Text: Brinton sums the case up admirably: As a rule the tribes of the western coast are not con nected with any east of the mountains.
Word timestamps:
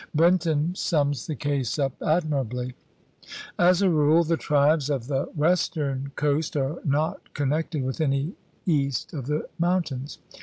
Brinton 0.15 0.73
sums 0.73 1.27
the 1.27 1.35
case 1.35 1.77
up 1.77 1.93
admirably: 2.01 2.73
As 3.59 3.83
a 3.83 3.89
rule 3.91 4.23
the 4.23 4.35
tribes 4.35 4.89
of 4.89 5.05
the 5.05 5.25
western 5.35 6.11
coast 6.15 6.57
are 6.57 6.79
not 6.83 7.35
con 7.35 7.49
nected 7.49 7.83
with 7.83 8.01
any 8.01 8.33
east 8.65 9.13
of 9.13 9.27
the 9.27 9.47
mountains. 9.59 10.17